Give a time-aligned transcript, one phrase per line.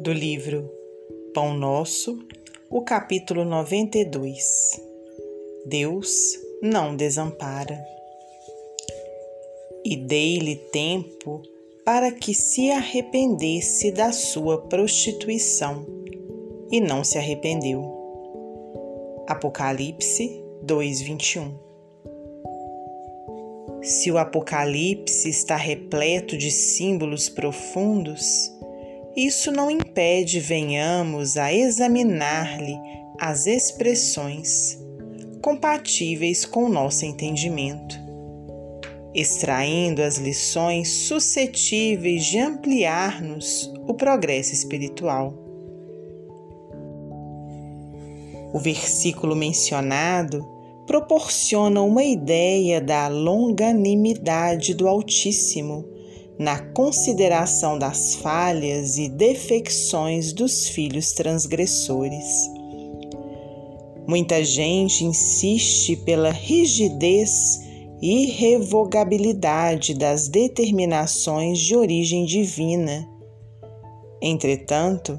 [0.00, 0.70] do livro
[1.32, 2.18] Pão Nosso,
[2.70, 4.44] o capítulo 92.
[5.66, 6.10] Deus
[6.62, 7.78] não desampara.
[9.84, 11.42] E dei-lhe tempo
[11.84, 15.86] para que se arrependesse da sua prostituição,
[16.70, 17.82] e não se arrependeu.
[19.26, 21.64] Apocalipse 2:21
[23.84, 28.50] se o Apocalipse está repleto de símbolos profundos,
[29.16, 32.76] isso não impede venhamos a examinar-lhe
[33.20, 34.78] as expressões
[35.40, 37.96] compatíveis com o nosso entendimento,
[39.14, 45.34] extraindo as lições suscetíveis de ampliar-nos o progresso espiritual.
[48.52, 50.44] O versículo mencionado
[50.86, 55.93] proporciona uma ideia da longanimidade do Altíssimo
[56.38, 62.24] na consideração das falhas e defecções dos filhos transgressores.
[64.06, 67.60] Muita gente insiste pela rigidez
[68.02, 73.08] e irrevogabilidade das determinações de origem divina.
[74.20, 75.18] Entretanto,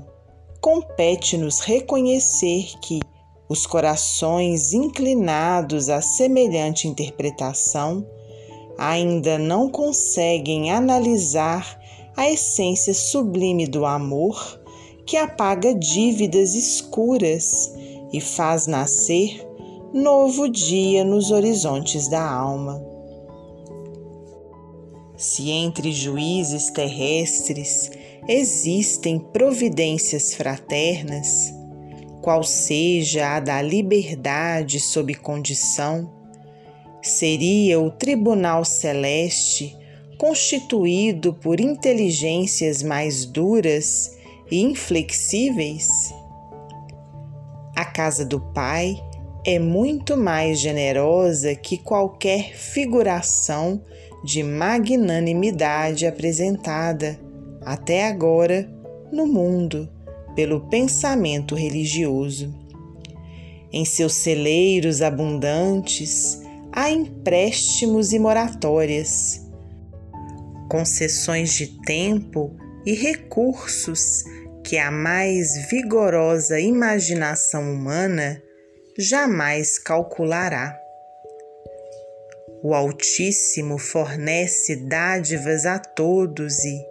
[0.62, 3.00] compete-nos reconhecer que
[3.48, 8.06] os corações inclinados a semelhante interpretação
[8.78, 11.80] ainda não conseguem analisar
[12.16, 14.62] a essência sublime do amor
[15.06, 17.74] que apaga dívidas escuras
[18.12, 19.46] e faz nascer
[19.94, 22.84] novo dia nos horizontes da alma.
[25.16, 27.92] Se entre juízes terrestres
[28.28, 31.54] existem providências fraternas,
[32.22, 36.12] qual seja a da liberdade sob condição,
[37.08, 39.76] seria o tribunal celeste
[40.18, 44.18] constituído por inteligências mais duras
[44.50, 45.88] e inflexíveis?
[47.76, 48.96] A casa do Pai
[49.46, 53.84] é muito mais generosa que qualquer figuração
[54.24, 57.20] de magnanimidade apresentada
[57.62, 58.68] até agora
[59.12, 59.88] no mundo
[60.36, 62.54] pelo pensamento religioso.
[63.72, 66.45] Em seus celeiros abundantes
[66.76, 69.42] há empréstimos e moratórias,
[70.70, 72.54] concessões de tempo
[72.86, 74.26] e recursos
[74.62, 78.44] que a mais vigorosa imaginação humana
[78.98, 80.78] jamais calculará.
[82.62, 86.86] O Altíssimo fornece dádivas a todos e,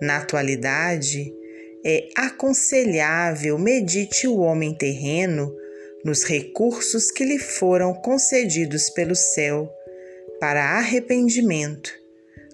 [0.00, 1.30] na atualidade,
[1.84, 5.52] é aconselhável medite o homem terreno
[6.06, 9.68] nos recursos que lhe foram concedidos pelo céu
[10.38, 11.90] para arrependimento,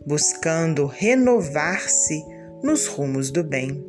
[0.07, 2.25] buscando renovar-se
[2.63, 3.87] nos rumos do bem.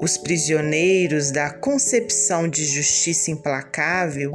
[0.00, 4.32] Os prisioneiros da concepção de justiça implacável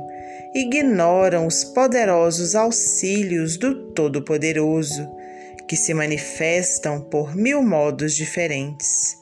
[0.55, 5.05] ignoram os poderosos auxílios do Todo-Poderoso
[5.67, 9.17] que se manifestam por mil modos diferentes.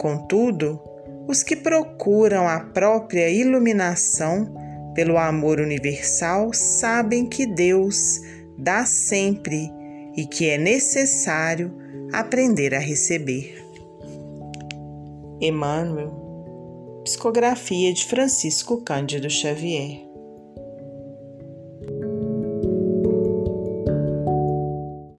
[0.00, 0.80] Contudo,
[1.30, 4.52] os que procuram a própria iluminação
[4.96, 8.20] pelo amor universal sabem que Deus
[8.58, 9.70] dá sempre
[10.16, 11.72] e que é necessário
[12.12, 13.64] aprender a receber.
[15.40, 16.18] Emmanuel,
[17.04, 20.09] Psicografia de Francisco Cândido Xavier